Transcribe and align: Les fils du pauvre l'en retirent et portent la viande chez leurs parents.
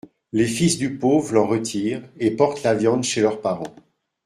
Les 0.31 0.47
fils 0.47 0.79
du 0.79 0.97
pauvre 0.97 1.31
l'en 1.35 1.45
retirent 1.45 2.01
et 2.17 2.31
portent 2.31 2.63
la 2.63 2.73
viande 2.73 3.03
chez 3.03 3.21
leurs 3.21 3.39
parents. 3.39 3.75